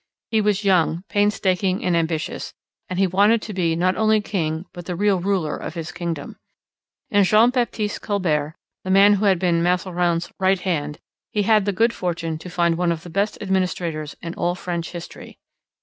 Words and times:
He 0.31 0.41
was 0.41 0.63
young, 0.65 1.03
painstaking, 1.09 1.85
and 1.85 1.95
ambitious; 1.95 2.55
and 2.89 2.97
he 2.97 3.05
wanted 3.05 3.39
to 3.43 3.53
be 3.53 3.75
not 3.75 3.95
only 3.95 4.19
king 4.19 4.65
but 4.73 4.87
the 4.87 4.95
real 4.95 5.19
ruler 5.19 5.55
of 5.55 5.75
his 5.75 5.91
kingdom. 5.91 6.37
In 7.11 7.23
Jean 7.23 7.51
Baptiste 7.51 8.01
Colbert, 8.01 8.55
the 8.83 8.89
man 8.89 9.13
who 9.13 9.25
had 9.25 9.37
been 9.37 9.61
Mazarin's 9.61 10.31
right 10.39 10.59
hand, 10.59 10.97
he 11.31 11.43
had 11.43 11.65
the 11.65 11.71
good 11.71 11.93
fortune 11.93 12.39
to 12.39 12.49
find 12.49 12.79
one 12.79 12.91
of 12.91 13.03
the 13.03 13.11
best 13.11 13.37
administrators 13.41 14.15
in 14.23 14.33
all 14.33 14.55
French 14.55 14.89
history. 14.89 15.37